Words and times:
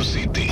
Radio 0.00 0.04
City. 0.04 0.50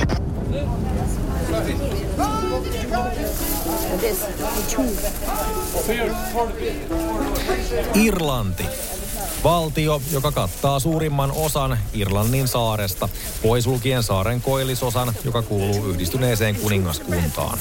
Irlanti. 7.93 8.98
Valtio, 9.43 10.01
joka 10.11 10.31
kattaa 10.31 10.79
suurimman 10.79 11.31
osan 11.31 11.79
Irlannin 11.93 12.47
saaresta, 12.47 13.09
pois 13.41 13.67
lukien 13.67 14.03
saaren 14.03 14.41
koillisosan, 14.41 15.13
joka 15.25 15.41
kuuluu 15.41 15.85
yhdistyneeseen 15.85 16.55
kuningaskuntaan. 16.55 17.59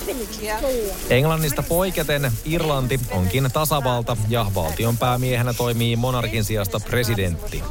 Englannista 1.11 1.63
poiketen 1.63 2.33
Irlanti 2.45 3.01
onkin 3.11 3.51
tasavalta 3.53 4.17
ja 4.29 4.47
valtion 4.55 4.97
päämiehenä 4.97 5.55
toimii 5.55 5.97
monarkin 5.97 6.45
sijasta 6.45 6.81
presidentti. 6.81 7.63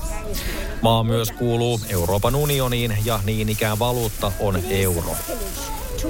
Maa 0.81 1.03
myös 1.03 1.31
kuuluu 1.31 1.81
Euroopan 1.89 2.35
unioniin 2.35 2.97
ja 3.05 3.19
niin 3.25 3.49
ikään 3.49 3.79
valuutta 3.79 4.31
on 4.39 4.63
euro. 4.69 5.15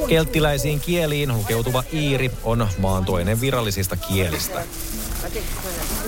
Kelttiläisiin 0.08 0.80
kieliin 0.80 1.38
lukeutuva 1.38 1.84
iiri 1.94 2.32
on 2.44 2.68
maan 2.78 3.06
toinen 3.06 3.42
virallisista 3.42 3.96
kielistä. 3.96 4.64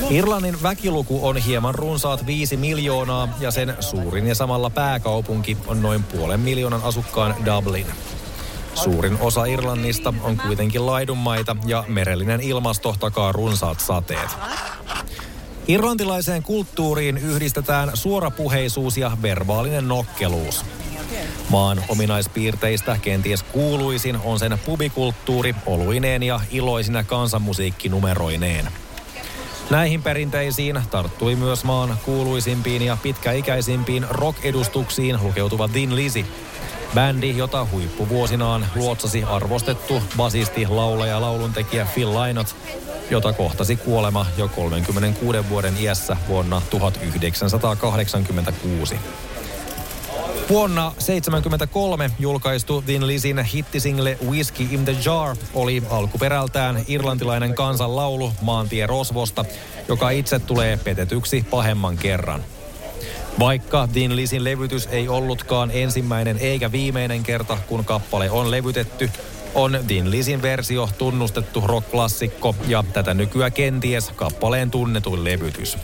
Irlannin 0.10 0.64
väkiluku 0.64 1.28
on 1.28 1.38
hieman 1.38 1.76
runsaat 1.76 2.26
5 2.26 2.58
miljoonaa 2.58 3.30
ja 3.40 3.52
sen 3.52 3.76
suurin 3.80 4.28
ja 4.28 4.36
samalla 4.36 4.70
pääkaupunki 4.70 5.58
on 5.68 5.82
noin 5.82 6.04
puolen 6.04 6.40
miljoonan 6.40 6.84
asukkaan 6.84 7.36
Dublin. 7.46 7.88
Suurin 8.76 9.18
osa 9.22 9.46
Irlannista 9.46 10.14
on 10.24 10.38
kuitenkin 10.38 10.86
laidunmaita 10.86 11.56
ja 11.66 11.84
merellinen 11.88 12.42
ilmasto 12.42 12.96
takaa 13.00 13.32
runsaat 13.32 13.80
sateet. 13.80 14.30
Irlantilaiseen 15.68 16.44
kulttuuriin 16.44 17.18
yhdistetään 17.18 17.92
suorapuheisuus 17.94 18.98
ja 18.98 19.12
verbaalinen 19.22 19.88
nokkeluus. 19.88 20.66
Maan 21.50 21.84
ominaispiirteistä 21.88 22.98
kenties 23.02 23.44
kuuluisin 23.44 24.18
on 24.24 24.40
sen 24.40 24.60
pubikulttuuri 24.66 25.56
oluineen 25.66 26.24
ja 26.24 26.40
iloisina 26.52 27.04
kansanmusiikkinumeroineen. 27.04 28.72
Näihin 29.70 30.04
perinteisiin 30.04 30.82
tarttui 30.92 31.36
myös 31.36 31.64
maan 31.64 31.98
kuuluisimpiin 32.06 32.82
ja 32.82 32.98
pitkäikäisimpiin 33.04 34.06
rock-edustuksiin 34.10 35.24
lukeutuva 35.24 35.68
Thin 35.68 35.96
Lizzy. 35.96 36.26
Bändi, 36.96 37.38
jota 37.38 37.68
huippuvuosinaan 37.72 38.66
luotsasi 38.76 39.24
arvostettu 39.24 40.04
basisti, 40.18 40.68
laulaja 40.68 41.12
ja 41.12 41.22
lauluntekijä 41.22 41.88
Phil 41.94 42.14
Lynott, 42.14 42.50
jota 43.10 43.34
kohtasi 43.34 43.76
kuolema 43.76 44.26
jo 44.38 44.48
36 44.48 45.50
vuoden 45.50 45.78
iässä 45.78 46.18
vuonna 46.28 46.62
1986. 46.70 48.96
Vuonna 50.50 50.82
1973 50.82 52.12
julkaistu 52.20 52.82
Thin 52.82 53.08
Lizzyn 53.08 53.44
hittisingle 53.44 54.18
Whiskey 54.30 54.68
in 54.72 54.86
the 54.86 54.96
Jar 55.06 55.36
oli 55.54 55.84
alkuperältään 55.90 56.84
irlantilainen 56.88 57.56
kansanlaulu 57.56 58.34
maantie 58.42 58.88
Rosvosta, 58.88 59.46
joka 59.88 60.10
itse 60.10 60.40
tulee 60.40 60.78
petetyksi 60.78 61.46
pahemman 61.50 61.98
kerran. 61.98 62.44
Vaikka 63.40 63.88
Thin 63.88 64.16
Lizzyn 64.16 64.44
levytys 64.44 64.88
ei 64.92 65.08
ollutkaan 65.08 65.72
ensimmäinen 65.72 66.38
eikä 66.38 66.72
viimeinen 66.72 67.24
kerta, 67.24 67.58
kun 67.68 67.86
kappale 67.86 68.32
on 68.32 68.52
levytetty, 68.52 69.10
on 69.56 69.80
Thin 69.88 70.12
Lizzyn 70.12 70.42
versio 70.42 70.90
tunnustettu 70.98 71.62
rock-klassikko 71.62 72.56
ja 72.68 72.84
tätä 72.94 73.14
nykyä 73.14 73.50
kenties 73.50 74.10
kappaleen 74.16 74.72
tunnetuin 74.72 75.24
levytys. 75.24 75.78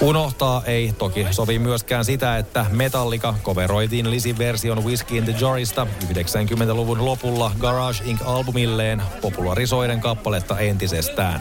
Unohtaa 0.00 0.62
ei 0.66 0.94
toki 0.98 1.26
sovi 1.30 1.58
myöskään 1.58 2.04
sitä, 2.04 2.38
että 2.38 2.66
Metallica 2.70 3.34
coveroitiin 3.42 4.10
Lisin 4.10 4.38
version 4.38 4.84
Whiskey 4.84 5.18
in 5.18 5.24
the 5.24 5.34
Jarista 5.40 5.86
90-luvun 6.12 7.04
lopulla 7.04 7.52
Garage 7.58 8.04
Inc. 8.04 8.20
albumilleen 8.24 9.02
popularisoiden 9.20 10.00
kappaletta 10.00 10.58
entisestään. 10.58 11.40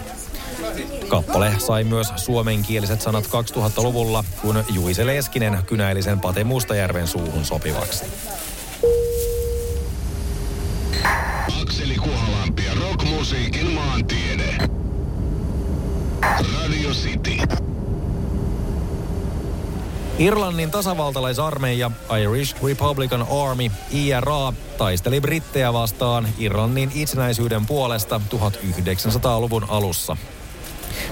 Kappale 1.08 1.56
sai 1.58 1.84
myös 1.84 2.14
suomenkieliset 2.16 3.02
sanat 3.02 3.26
2000-luvulla, 3.26 4.24
kun 4.42 4.64
Juise 4.74 5.06
Leskinen 5.06 5.60
kynäili 5.66 6.02
sen 6.02 6.20
Pate 6.20 6.44
Mustajärven 6.44 7.08
suuhun 7.08 7.46
sopivaksi. 7.46 8.04
Akseli 11.62 11.96
Kuhalampi 11.96 12.66
ja 12.66 12.74
rockmusiikin 12.82 13.72
maantiede. 13.72 14.58
Radio 16.22 16.90
City. 16.90 17.38
Irlannin 20.20 20.72
tasavaltalaisarmeija 20.72 21.92
Irish 22.22 22.64
Republican 22.64 23.28
Army 23.50 23.72
IRA 23.92 24.53
taisteli 24.78 25.22
brittejä 25.22 25.74
vastaan 25.74 26.28
Irlannin 26.38 26.92
itsenäisyyden 26.96 27.66
puolesta 27.66 28.22
1900-luvun 28.36 29.66
alussa. 29.70 30.18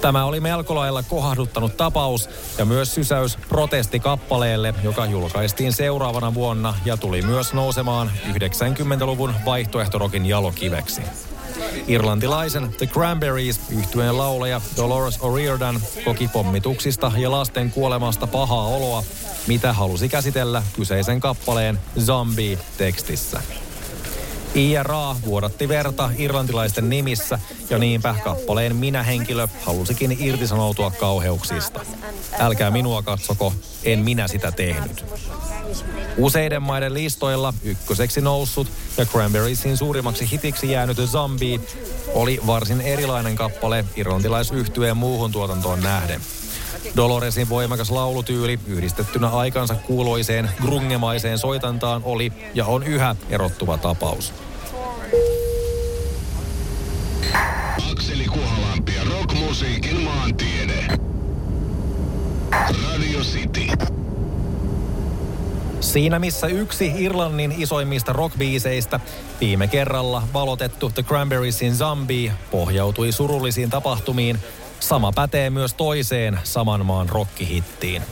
Tämä 0.00 0.24
oli 0.24 0.40
melko 0.40 0.74
lailla 0.74 1.02
kohahduttanut 1.02 1.76
tapaus 1.76 2.28
ja 2.58 2.64
myös 2.64 2.94
sysäys 2.94 3.36
protestikappaleelle, 3.48 4.74
joka 4.82 5.06
julkaistiin 5.06 5.72
seuraavana 5.72 6.34
vuonna 6.34 6.74
ja 6.84 6.96
tuli 6.96 7.22
myös 7.22 7.52
nousemaan 7.52 8.10
90-luvun 8.32 9.34
vaihtoehtorokin 9.44 10.26
jalokiveksi. 10.26 11.02
Irlantilaisen 11.86 12.74
The 12.78 12.86
Cranberries 12.86 13.60
yhtyeen 13.70 14.18
laulaja 14.18 14.60
Dolores 14.76 15.18
O'Riordan 15.18 15.80
koki 16.04 16.28
pommituksista 16.28 17.12
ja 17.16 17.30
lasten 17.30 17.70
kuolemasta 17.70 18.26
pahaa 18.26 18.66
oloa, 18.66 19.02
mitä 19.46 19.72
halusi 19.72 20.08
käsitellä 20.08 20.62
kyseisen 20.76 21.20
kappaleen 21.20 21.78
Zombie-tekstissä. 22.00 23.42
IRA 24.54 25.16
vuodatti 25.24 25.68
verta 25.68 26.10
irlantilaisten 26.18 26.88
nimissä 26.88 27.38
ja 27.70 27.78
niinpä 27.78 28.14
kappaleen 28.24 28.76
minä-henkilö 28.76 29.48
halusikin 29.62 30.16
irtisanoutua 30.20 30.90
kauheuksista. 30.90 31.80
Älkää 32.38 32.70
minua 32.70 33.02
katsoko, 33.02 33.52
en 33.84 33.98
minä 33.98 34.28
sitä 34.28 34.52
tehnyt. 34.52 35.04
Useiden 36.16 36.62
maiden 36.62 36.94
listoilla 36.94 37.54
ykköseksi 37.62 38.20
noussut 38.20 38.68
ja 38.96 39.06
Cranberriesin 39.06 39.76
suurimmaksi 39.76 40.30
hitiksi 40.32 40.70
jäänyt 40.70 40.96
Zombie 40.96 41.60
oli 42.14 42.40
varsin 42.46 42.80
erilainen 42.80 43.36
kappale 43.36 43.84
irlantilaisyhtyeen 43.96 44.96
muuhun 44.96 45.32
tuotantoon 45.32 45.80
nähden. 45.82 46.20
Doloresin 46.96 47.48
voimakas 47.48 47.90
laulutyyli 47.90 48.58
yhdistettynä 48.66 49.28
aikansa 49.28 49.74
kuuloiseen 49.74 50.50
grungemaiseen 50.62 51.38
soitantaan 51.38 52.02
oli 52.04 52.32
ja 52.54 52.66
on 52.66 52.82
yhä 52.82 53.16
erottuva 53.30 53.78
tapaus. 53.78 54.32
Akseli 57.92 58.24
Kuhalampi 58.24 58.94
ja 58.94 59.02
rockmusiikin 59.04 60.00
maantiede. 60.00 60.88
Radio 62.50 63.20
City. 63.20 63.95
Siinä 65.86 66.18
missä 66.18 66.46
yksi 66.46 66.92
Irlannin 66.96 67.54
isoimmista 67.58 68.12
rockbiiseistä, 68.12 69.00
viime 69.40 69.66
kerralla 69.66 70.22
valotettu 70.32 70.90
The 70.90 71.02
Cranberriesin 71.02 71.74
Zombie, 71.74 72.32
pohjautui 72.50 73.12
surullisiin 73.12 73.70
tapahtumiin, 73.70 74.38
sama 74.80 75.12
pätee 75.12 75.50
myös 75.50 75.74
toiseen 75.74 76.40
saman 76.44 76.86
maan 76.86 77.08
rockihittiin. 77.08 78.02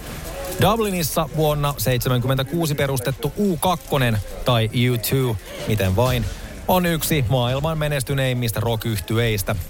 Dublinissa 0.60 1.28
vuonna 1.36 1.68
1976 1.68 2.74
perustettu 2.74 3.32
U2 3.38 4.16
tai 4.44 4.70
U2, 4.72 5.36
miten 5.68 5.96
vain, 5.96 6.24
on 6.68 6.86
yksi 6.86 7.24
maailman 7.28 7.78
menestyneimmistä 7.78 8.60
rock 8.60 8.84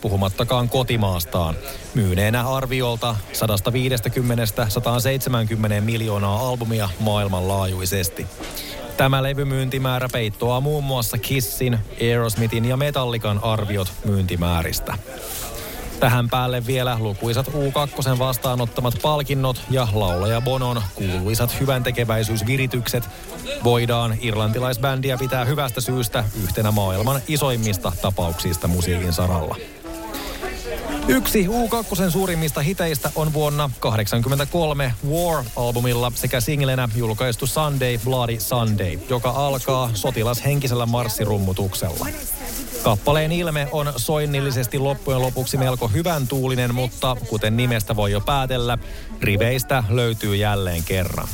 puhumattakaan 0.00 0.68
kotimaastaan. 0.68 1.54
Myyneenä 1.94 2.48
arviolta 2.48 3.16
150-170 5.78 5.80
miljoonaa 5.80 6.48
albumia 6.48 6.88
maailmanlaajuisesti. 7.00 8.26
Tämä 8.96 9.22
levymyyntimäärä 9.22 10.08
peittoaa 10.12 10.60
muun 10.60 10.84
muassa 10.84 11.18
Kissin, 11.18 11.78
Aerosmithin 12.00 12.64
ja 12.64 12.76
Metallican 12.76 13.40
arviot 13.44 13.92
myyntimääristä. 14.04 14.98
Tähän 16.04 16.30
päälle 16.30 16.66
vielä 16.66 16.96
lukuisat 17.00 17.48
U2 17.48 18.18
vastaanottamat 18.18 18.94
palkinnot 19.02 19.62
ja 19.70 19.88
laulaja 19.92 20.40
Bonon 20.40 20.82
kuuluisat 20.94 21.60
hyvän 21.60 21.82
tekeväisyysviritykset 21.82 23.08
voidaan 23.64 24.18
irlantilaisbändiä 24.20 25.16
pitää 25.16 25.44
hyvästä 25.44 25.80
syystä 25.80 26.24
yhtenä 26.42 26.70
maailman 26.70 27.20
isoimmista 27.28 27.92
tapauksista 28.02 28.68
musiikin 28.68 29.12
saralla. 29.12 29.56
Yksi 31.08 31.46
U2 31.46 32.10
suurimmista 32.10 32.60
hiteistä 32.60 33.10
on 33.16 33.32
vuonna 33.32 33.70
1983 33.80 34.94
War-albumilla 35.06 36.12
sekä 36.14 36.40
singlenä 36.40 36.88
julkaistu 36.96 37.46
Sunday 37.46 37.98
Bloody 37.98 38.40
Sunday, 38.40 38.98
joka 39.08 39.30
alkaa 39.30 39.90
sotilashenkisellä 39.94 40.86
marssirummutuksella. 40.86 42.06
Kappaleen 42.84 43.32
ilme 43.32 43.68
on 43.72 43.92
soinnillisesti 43.96 44.78
loppujen 44.78 45.22
lopuksi 45.22 45.56
melko 45.56 45.88
hyvän 45.88 46.28
tuulinen, 46.28 46.74
mutta 46.74 47.16
kuten 47.28 47.56
nimestä 47.56 47.96
voi 47.96 48.12
jo 48.12 48.20
päätellä, 48.20 48.78
riveistä 49.20 49.84
löytyy 49.88 50.36
jälleen 50.36 50.84
kerran. 50.84 51.28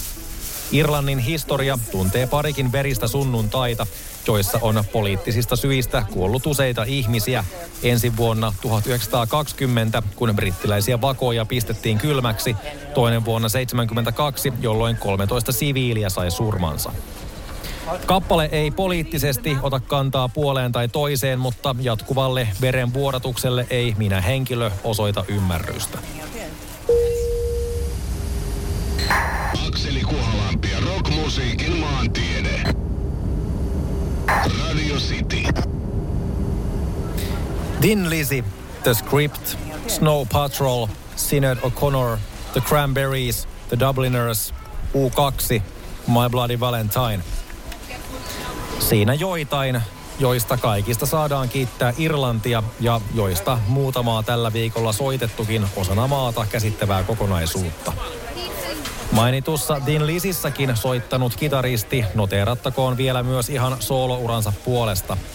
Irlannin 0.73 1.19
historia 1.19 1.79
tuntee 1.91 2.27
parikin 2.27 2.73
veristä 2.73 3.09
sunnuntaita, 3.09 3.87
joissa 4.27 4.59
on 4.63 4.85
poliittisista 4.93 5.57
syistä 5.57 6.03
kuollut 6.13 6.47
useita 6.47 6.83
ihmisiä. 6.83 7.45
Ensi 7.83 8.17
vuonna 8.17 8.53
1920, 8.61 10.03
kun 10.17 10.33
brittiläisiä 10.37 11.01
vakoja 11.01 11.45
pistettiin 11.45 11.99
kylmäksi, 11.99 12.57
toinen 12.95 13.25
vuonna 13.25 13.49
1972, 13.49 14.53
jolloin 14.61 14.97
13 14.97 15.53
siviiliä 15.53 16.09
sai 16.09 16.31
surmansa. 16.31 16.93
Kappale 18.07 18.49
ei 18.53 18.71
poliittisesti 18.71 19.57
ota 19.63 19.81
kantaa 19.81 20.29
puoleen 20.29 20.73
tai 20.73 20.89
toiseen, 20.89 21.39
mutta 21.39 21.77
jatkuvalle 21.81 22.49
verenvuodatukselle 22.61 23.67
ei 23.71 23.95
minä 23.99 24.21
henkilö 24.21 24.71
osoita 24.85 25.25
ymmärrystä. 25.29 25.99
Akseli 29.69 30.01
Kuhalampi 30.01 30.71
ja 30.71 30.79
rockmusiikin 30.81 31.77
maantiede. 31.77 32.63
Radio 34.27 34.97
City. 34.97 35.45
Din 37.83 38.11
Lizzy, 38.11 38.45
The 38.83 38.95
Script, 38.95 39.57
Snow 39.87 40.27
Patrol, 40.33 40.87
Sinead 41.17 41.59
O'Connor, 41.59 42.19
The 42.53 42.61
Cranberries, 42.61 43.49
The 43.69 43.79
Dubliners, 43.89 44.55
U2, 44.95 45.63
My 46.07 46.29
Bloody 46.31 46.61
Valentine– 46.61 47.23
Siinä 48.81 49.15
joitain, 49.15 49.83
joista 50.19 50.57
kaikista 50.57 51.07
saadaan 51.07 51.49
kiittää 51.49 51.93
Irlantia 51.99 52.63
ja 52.81 53.01
joista 53.15 53.59
muutamaa 53.69 54.23
tällä 54.23 54.53
viikolla 54.53 54.93
soitettukin 54.93 55.67
osana 55.77 56.07
maata 56.07 56.47
käsittävää 56.51 57.03
kokonaisuutta. 57.03 57.93
Mainitussa 59.13 59.81
Din 59.87 60.07
Lisissäkin 60.07 60.77
soittanut 60.77 61.37
kitaristi 61.37 62.05
noteerattakoon 62.15 62.97
vielä 62.97 63.23
myös 63.23 63.49
ihan 63.49 63.77
soolouransa 63.81 64.53
puolesta– 64.65 65.17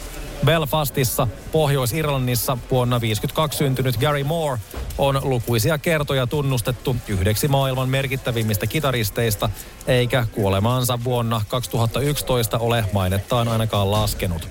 Belfastissa, 0.46 1.28
Pohjois-Irlannissa 1.52 2.58
vuonna 2.72 3.02
52 3.02 3.58
syntynyt 3.58 3.98
Gary 3.98 4.24
Moore 4.24 4.62
on 4.98 5.20
lukuisia 5.24 5.78
kertoja 5.78 6.28
tunnustettu 6.28 6.96
yhdeksi 7.08 7.48
maailman 7.48 7.90
merkittävimmistä 7.90 8.68
kitaristeista, 8.68 9.50
eikä 9.88 10.26
kuolemaansa 10.32 11.00
vuonna 11.04 11.42
2011 11.48 12.58
ole 12.58 12.86
mainettaan 12.94 13.48
ainakaan 13.48 13.92
laskenut. 13.92 14.50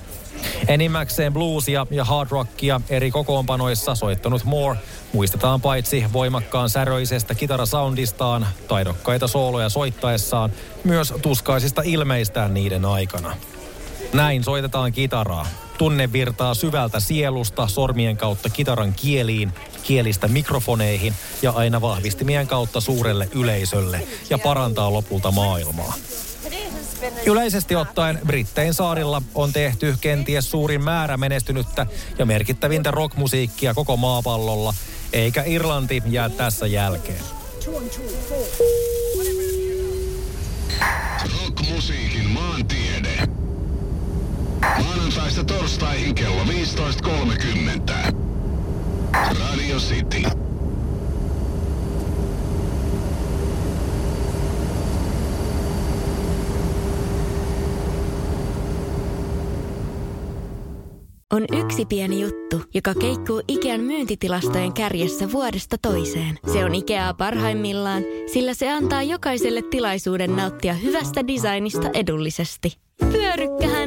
Enimmäkseen 0.68 1.32
bluesia 1.32 1.86
ja 1.90 2.04
hard 2.04 2.30
rockia 2.30 2.80
eri 2.90 3.10
kokoonpanoissa 3.10 3.94
soittanut 3.94 4.44
Moore 4.44 4.78
muistetaan 5.12 5.60
paitsi 5.60 6.04
voimakkaan 6.12 6.70
säröisestä 6.70 7.34
kitarasoundistaan, 7.34 8.46
taidokkaita 8.68 9.26
sooloja 9.26 9.68
soittaessaan, 9.68 10.52
myös 10.84 11.14
tuskaisista 11.22 11.82
ilmeistään 11.84 12.54
niiden 12.54 12.84
aikana. 12.84 13.36
Näin 14.12 14.44
soitetaan 14.44 14.92
kitaraa. 14.92 15.46
Tunne 15.78 16.12
virtaa 16.12 16.54
syvältä 16.54 17.00
sielusta 17.00 17.68
sormien 17.68 18.16
kautta 18.16 18.48
kitaran 18.48 18.92
kieliin, 18.92 19.52
kielistä 19.82 20.28
mikrofoneihin 20.28 21.14
ja 21.42 21.50
aina 21.50 21.80
vahvistimien 21.80 22.46
kautta 22.46 22.80
suurelle 22.80 23.28
yleisölle 23.34 24.06
ja 24.30 24.38
parantaa 24.38 24.92
lopulta 24.92 25.30
maailmaa. 25.30 25.94
Yleisesti 27.26 27.76
ottaen 27.76 28.20
Brittein 28.26 28.74
saarilla 28.74 29.22
on 29.34 29.52
tehty 29.52 29.96
kenties 30.00 30.50
suurin 30.50 30.84
määrä 30.84 31.16
menestynyttä 31.16 31.86
ja 32.18 32.26
merkittävintä 32.26 32.90
rockmusiikkia 32.90 33.74
koko 33.74 33.96
maapallolla, 33.96 34.74
eikä 35.12 35.42
Irlanti 35.46 36.02
jää 36.06 36.28
tässä 36.28 36.66
jälkeen. 36.66 37.24
Rockmusiikin 41.40 42.28
maantiede. 42.28 43.03
Maanantaista 44.94 45.44
torstaihin 45.44 46.14
kello 46.14 46.42
15.30. 46.44 48.14
Radio 49.12 49.76
City. 49.76 50.22
On 61.32 61.44
yksi 61.52 61.86
pieni 61.86 62.20
juttu, 62.20 62.62
joka 62.74 62.94
keikkuu 62.94 63.42
Ikean 63.48 63.80
myyntitilastojen 63.80 64.72
kärjessä 64.72 65.32
vuodesta 65.32 65.76
toiseen. 65.82 66.38
Se 66.52 66.64
on 66.64 66.74
Ikeaa 66.74 67.14
parhaimmillaan, 67.14 68.02
sillä 68.32 68.54
se 68.54 68.72
antaa 68.72 69.02
jokaiselle 69.02 69.62
tilaisuuden 69.62 70.36
nauttia 70.36 70.74
hyvästä 70.74 71.26
designista 71.26 71.90
edullisesti. 71.94 72.84
Pyörykkähän 73.12 73.73